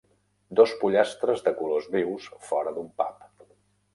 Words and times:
Dos 0.59 0.71
pollastres 0.83 1.43
de 1.47 1.51
colors 1.59 1.89
vius 1.97 2.27
fora 2.47 2.73
d'un 2.79 2.91
pub. 3.03 3.29